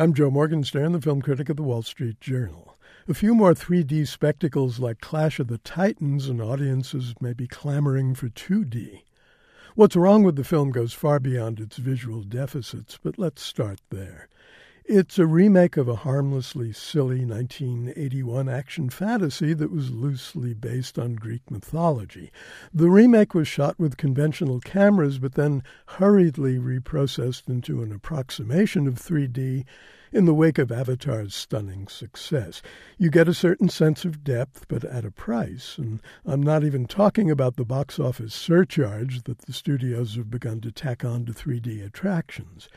I'm 0.00 0.14
Joe 0.14 0.30
Morgenstern, 0.30 0.92
the 0.92 1.00
film 1.02 1.20
critic 1.20 1.50
of 1.50 1.58
the 1.58 1.62
Wall 1.62 1.82
Street 1.82 2.22
Journal. 2.22 2.78
A 3.06 3.12
few 3.12 3.34
more 3.34 3.52
3D 3.52 4.08
spectacles 4.08 4.78
like 4.78 5.02
Clash 5.02 5.38
of 5.38 5.48
the 5.48 5.58
Titans, 5.58 6.26
and 6.26 6.40
audiences 6.40 7.12
may 7.20 7.34
be 7.34 7.46
clamoring 7.46 8.14
for 8.14 8.30
2D. 8.30 9.02
What's 9.74 9.96
wrong 9.96 10.22
with 10.22 10.36
the 10.36 10.42
film 10.42 10.70
goes 10.70 10.94
far 10.94 11.20
beyond 11.20 11.60
its 11.60 11.76
visual 11.76 12.22
deficits, 12.22 12.98
but 13.02 13.18
let's 13.18 13.42
start 13.42 13.82
there. 13.90 14.30
It's 14.86 15.18
a 15.18 15.26
remake 15.26 15.76
of 15.76 15.88
a 15.88 15.94
harmlessly 15.94 16.72
silly 16.72 17.24
1981 17.24 18.48
action 18.48 18.88
fantasy 18.88 19.52
that 19.52 19.70
was 19.70 19.90
loosely 19.90 20.54
based 20.54 20.98
on 20.98 21.14
Greek 21.14 21.50
mythology. 21.50 22.32
The 22.72 22.88
remake 22.88 23.34
was 23.34 23.46
shot 23.46 23.78
with 23.78 23.98
conventional 23.98 24.58
cameras, 24.58 25.18
but 25.18 25.34
then 25.34 25.62
hurriedly 25.86 26.58
reprocessed 26.58 27.48
into 27.48 27.82
an 27.82 27.92
approximation 27.92 28.88
of 28.88 28.94
3D 28.94 29.64
in 30.12 30.24
the 30.24 30.34
wake 30.34 30.58
of 30.58 30.72
Avatar's 30.72 31.34
stunning 31.34 31.86
success. 31.86 32.62
You 32.96 33.10
get 33.10 33.28
a 33.28 33.34
certain 33.34 33.68
sense 33.68 34.04
of 34.04 34.24
depth, 34.24 34.66
but 34.66 34.82
at 34.82 35.04
a 35.04 35.10
price. 35.10 35.76
And 35.78 36.00
I'm 36.24 36.42
not 36.42 36.64
even 36.64 36.86
talking 36.86 37.30
about 37.30 37.56
the 37.56 37.66
box 37.66 37.98
office 38.00 38.34
surcharge 38.34 39.24
that 39.24 39.40
the 39.40 39.52
studios 39.52 40.16
have 40.16 40.30
begun 40.30 40.62
to 40.62 40.72
tack 40.72 41.04
on 41.04 41.26
to 41.26 41.32
3D 41.32 41.84
attractions. 41.84 42.68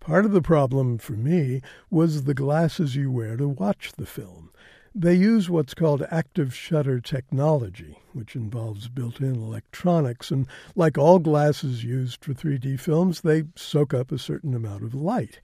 Part 0.00 0.24
of 0.24 0.32
the 0.32 0.42
problem 0.42 0.98
for 0.98 1.14
me 1.14 1.62
was 1.90 2.24
the 2.24 2.34
glasses 2.34 2.94
you 2.94 3.10
wear 3.10 3.36
to 3.36 3.48
watch 3.48 3.92
the 3.92 4.06
film. 4.06 4.50
They 4.94 5.14
use 5.14 5.50
what's 5.50 5.74
called 5.74 6.06
active 6.10 6.54
shutter 6.54 7.00
technology, 7.00 7.98
which 8.14 8.34
involves 8.34 8.88
built 8.88 9.20
in 9.20 9.34
electronics, 9.34 10.30
and 10.30 10.46
like 10.74 10.96
all 10.96 11.18
glasses 11.18 11.84
used 11.84 12.24
for 12.24 12.32
3D 12.32 12.80
films, 12.80 13.20
they 13.20 13.44
soak 13.56 13.92
up 13.92 14.10
a 14.10 14.18
certain 14.18 14.54
amount 14.54 14.84
of 14.84 14.94
light. 14.94 15.40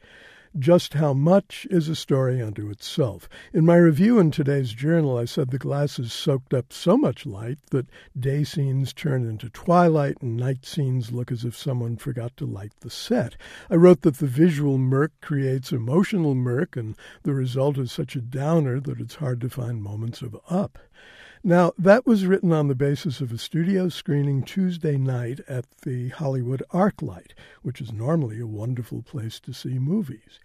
Just 0.59 0.93
how 0.93 1.15
much 1.15 1.67
is 1.71 1.89
a 1.89 1.97
story 1.97 2.43
unto 2.43 2.69
itself. 2.69 3.27
In 3.55 3.65
my 3.65 3.77
review 3.77 4.19
in 4.19 4.31
today's 4.31 4.75
journal, 4.75 5.17
I 5.17 5.25
said 5.25 5.51
the 5.51 5.59
glasses 5.59 6.13
soaked 6.13 6.53
up 6.53 6.75
so 6.75 6.99
much 6.99 7.25
light 7.25 7.59
that 7.71 7.87
day 8.21 8.45
scenes 8.45 8.93
turn 8.93 9.27
into 9.27 9.49
twilight 9.49 10.19
and 10.21 10.37
night 10.37 10.67
scenes 10.67 11.11
look 11.11 11.33
as 11.33 11.47
if 11.47 11.57
someone 11.57 11.97
forgot 11.97 12.37
to 12.37 12.45
light 12.45 12.75
the 12.81 12.91
set. 12.91 13.35
I 13.71 13.77
wrote 13.77 14.03
that 14.03 14.19
the 14.19 14.27
visual 14.27 14.77
murk 14.77 15.13
creates 15.23 15.73
emotional 15.73 16.35
murk, 16.35 16.77
and 16.77 16.97
the 17.23 17.33
result 17.33 17.79
is 17.79 17.91
such 17.91 18.15
a 18.15 18.21
downer 18.21 18.79
that 18.79 19.01
it's 19.01 19.15
hard 19.15 19.41
to 19.41 19.49
find 19.49 19.83
moments 19.83 20.21
of 20.21 20.37
up. 20.51 20.79
Now, 21.45 21.73
that 21.77 22.07
was 22.07 22.25
written 22.25 22.53
on 22.53 22.69
the 22.69 22.77
basis 22.77 23.21
of 23.21 23.33
a 23.33 23.39
studio 23.39 23.89
screening 23.89 24.45
Tuesday 24.45 24.97
night 24.97 25.41
at 25.49 25.65
the 25.83 26.11
Hollywood 26.11 26.63
ArcLight, 26.73 27.33
which 27.63 27.81
is 27.81 27.93
normally 27.93 28.39
a 28.39 28.47
wonderful 28.47 29.03
place 29.03 29.41
to 29.41 29.53
see 29.53 29.81
movies. 29.81 30.39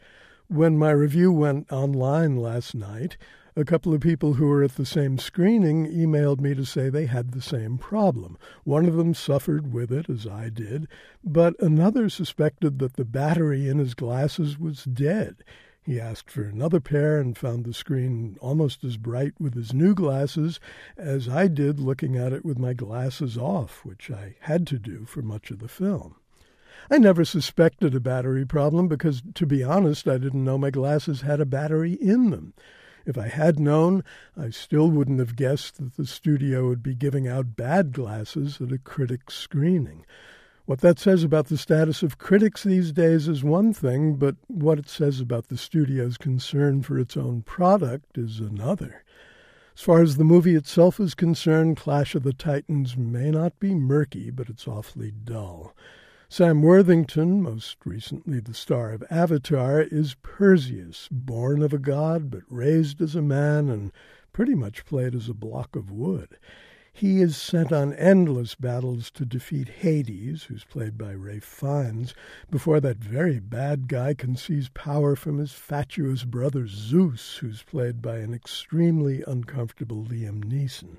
When 0.48 0.76
my 0.76 0.90
review 0.90 1.32
went 1.32 1.72
online 1.72 2.38
last 2.38 2.74
night, 2.74 3.16
a 3.56 3.64
couple 3.64 3.94
of 3.94 4.02
people 4.02 4.34
who 4.34 4.48
were 4.48 4.64
at 4.64 4.76
the 4.76 4.88
same 4.88 5.20
screening 5.20 5.86
emailed 5.86 6.42
me 6.42 6.56
to 6.56 6.66
say 6.66 6.90
they 6.90 7.06
had 7.06 7.32
the 7.32 7.44
same 7.44 7.78
problem. 7.78 8.36
One 8.64 8.88
of 8.88 8.96
them 8.96 9.14
suffered 9.14 9.72
with 9.72 9.92
it, 9.92 10.10
as 10.10 10.26
I 10.26 10.50
did, 10.50 10.88
but 11.24 11.54
another 11.60 12.10
suspected 12.10 12.80
that 12.80 12.94
the 12.94 13.06
battery 13.06 13.70
in 13.70 13.78
his 13.78 13.94
glasses 13.94 14.58
was 14.58 14.84
dead. 14.84 15.44
He 15.88 16.02
asked 16.02 16.30
for 16.30 16.44
another 16.44 16.82
pair 16.82 17.18
and 17.18 17.38
found 17.38 17.64
the 17.64 17.74
screen 17.74 18.36
almost 18.42 18.84
as 18.84 18.98
bright 18.98 19.32
with 19.40 19.54
his 19.54 19.74
new 19.74 19.96
glasses 19.96 20.60
as 20.98 21.30
I 21.30 21.48
did 21.48 21.80
looking 21.80 22.18
at 22.18 22.34
it 22.34 22.44
with 22.44 22.60
my 22.60 22.74
glasses 22.74 23.38
off, 23.38 23.86
which 23.86 24.12
I 24.12 24.36
had 24.42 24.68
to 24.68 24.80
do 24.80 25.06
for 25.06 25.22
much 25.22 25.50
of 25.50 25.60
the 25.60 25.70
film. 25.70 26.18
I 26.92 26.98
never 26.98 27.24
suspected 27.24 27.96
a 27.96 28.02
battery 28.02 28.46
problem 28.46 28.90
because, 28.90 29.24
to 29.36 29.46
be 29.46 29.64
honest, 29.64 30.10
I 30.10 30.18
didn't 30.18 30.44
know 30.44 30.58
my 30.58 30.72
glasses 30.72 31.22
had 31.22 31.40
a 31.40 31.46
battery 31.46 31.94
in 31.94 32.32
them. 32.32 32.54
If 33.06 33.18
I 33.18 33.30
had 33.30 33.58
known, 33.58 34.04
I 34.36 34.50
still 34.50 34.92
wouldn't 34.92 35.20
have 35.20 35.38
guessed 35.38 35.78
that 35.78 35.96
the 35.96 36.06
studio 36.06 36.68
would 36.68 36.84
be 36.84 36.96
giving 36.96 37.30
out 37.30 37.56
bad 37.56 37.94
glasses 37.94 38.60
at 38.60 38.74
a 38.74 38.78
critic 38.78 39.32
screening. 39.32 40.06
What 40.68 40.82
that 40.82 41.00
says 41.00 41.24
about 41.24 41.48
the 41.48 41.58
status 41.58 42.04
of 42.04 42.18
critics 42.18 42.64
these 42.64 42.92
days 42.92 43.30
is 43.30 43.42
one 43.42 43.72
thing, 43.72 44.16
but 44.16 44.36
what 44.48 44.78
it 44.78 44.90
says 44.90 45.22
about 45.22 45.48
the 45.48 45.56
studio's 45.56 46.18
concern 46.18 46.82
for 46.82 47.00
its 47.00 47.16
own 47.16 47.44
product 47.44 48.18
is 48.18 48.42
another. 48.42 49.06
As 49.78 49.82
far 49.82 50.02
as 50.02 50.18
the 50.18 50.26
movie 50.26 50.56
itself 50.56 51.00
is 51.00 51.16
concerned, 51.16 51.78
Clash 51.78 52.16
of 52.16 52.24
the 52.24 52.34
Titans 52.34 52.98
may 52.98 53.32
not 53.32 53.58
be 53.62 53.74
murky, 53.74 54.30
but 54.30 54.50
it's 54.50 54.68
awfully 54.68 55.14
dull. 55.24 55.74
Sam 56.28 56.62
Worthington, 56.62 57.42
most 57.42 57.78
recently 57.86 58.42
the 58.42 58.54
star 58.54 58.92
of 58.92 59.06
Avatar, 59.10 59.80
is 59.80 60.18
Perseus, 60.22 61.08
born 61.10 61.64
of 61.64 61.72
a 61.72 61.80
god 61.80 62.30
but 62.30 62.44
raised 62.50 63.02
as 63.02 63.16
a 63.16 63.22
man 63.22 63.70
and 63.70 63.94
pretty 64.34 64.54
much 64.54 64.84
played 64.84 65.16
as 65.16 65.30
a 65.30 65.34
block 65.34 65.78
of 65.78 65.92
wood. 65.92 66.38
He 66.98 67.22
is 67.22 67.38
sent 67.38 67.72
on 67.72 67.94
endless 67.94 68.56
battles 68.56 69.12
to 69.12 69.24
defeat 69.24 69.70
Hades, 69.70 70.46
who's 70.46 70.64
played 70.64 70.98
by 70.98 71.14
Ralph 71.14 71.44
Fiennes, 71.44 72.16
before 72.50 72.80
that 72.80 72.98
very 72.98 73.40
bad 73.40 73.88
guy 73.88 74.16
can 74.16 74.36
seize 74.36 74.70
power 74.70 75.16
from 75.16 75.38
his 75.38 75.54
fatuous 75.54 76.24
brother 76.24 76.66
Zeus, 76.66 77.38
who's 77.38 77.62
played 77.62 78.02
by 78.02 78.18
an 78.18 78.34
extremely 78.34 79.24
uncomfortable 79.28 80.06
Liam 80.06 80.44
Neeson. 80.44 80.98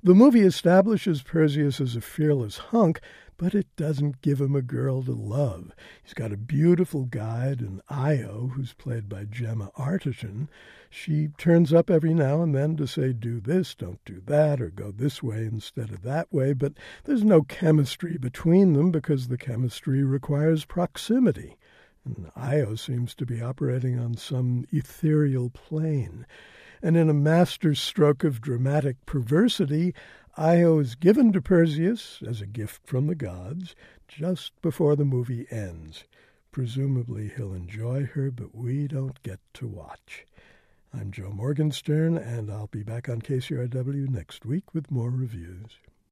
The 0.00 0.14
movie 0.14 0.42
establishes 0.42 1.22
Perseus 1.22 1.80
as 1.80 1.96
a 1.96 2.00
fearless 2.00 2.58
hunk, 2.58 3.00
but 3.36 3.52
it 3.52 3.66
doesn't 3.74 4.22
give 4.22 4.40
him 4.40 4.54
a 4.54 4.62
girl 4.62 5.02
to 5.02 5.12
love. 5.12 5.72
He's 6.04 6.14
got 6.14 6.32
a 6.32 6.36
beautiful 6.36 7.04
guide, 7.04 7.60
an 7.60 7.82
Io, 7.88 8.52
who's 8.54 8.74
played 8.74 9.08
by 9.08 9.24
Gemma 9.24 9.72
Arterton. 9.76 10.48
She 10.88 11.30
turns 11.36 11.72
up 11.72 11.90
every 11.90 12.14
now 12.14 12.42
and 12.42 12.54
then 12.54 12.76
to 12.76 12.86
say, 12.86 13.12
do 13.12 13.40
this, 13.40 13.74
don't 13.74 14.04
do 14.04 14.22
that, 14.26 14.60
or 14.60 14.70
go 14.70 14.92
this 14.92 15.20
way 15.20 15.38
instead 15.38 15.90
of 15.90 16.02
that 16.02 16.32
way, 16.32 16.52
but 16.52 16.74
there's 17.04 17.24
no 17.24 17.42
chemistry 17.42 18.18
between 18.18 18.74
them 18.74 18.92
because 18.92 19.26
the 19.26 19.38
chemistry 19.38 20.04
requires 20.04 20.64
proximity. 20.64 21.56
And 22.04 22.30
Io 22.36 22.76
seems 22.76 23.16
to 23.16 23.26
be 23.26 23.42
operating 23.42 23.98
on 23.98 24.16
some 24.16 24.64
ethereal 24.70 25.50
plane. 25.50 26.24
And 26.82 26.96
in 26.96 27.08
a 27.08 27.14
master 27.14 27.74
stroke 27.74 28.24
of 28.24 28.40
dramatic 28.40 29.04
perversity, 29.06 29.94
Io 30.36 30.78
is 30.78 30.94
given 30.94 31.32
to 31.32 31.42
Perseus 31.42 32.22
as 32.26 32.40
a 32.40 32.46
gift 32.46 32.86
from 32.86 33.08
the 33.08 33.14
gods 33.14 33.74
just 34.06 34.52
before 34.62 34.94
the 34.94 35.04
movie 35.04 35.46
ends. 35.50 36.04
Presumably 36.52 37.32
he'll 37.36 37.52
enjoy 37.52 38.04
her, 38.04 38.30
but 38.30 38.54
we 38.54 38.86
don't 38.86 39.22
get 39.22 39.40
to 39.54 39.66
watch. 39.66 40.26
I'm 40.94 41.10
Joe 41.10 41.30
Morgenstern, 41.30 42.16
and 42.16 42.50
I'll 42.50 42.68
be 42.68 42.82
back 42.82 43.08
on 43.08 43.20
KCRW 43.20 44.08
next 44.08 44.46
week 44.46 44.72
with 44.72 44.90
more 44.90 45.10
reviews. 45.10 45.78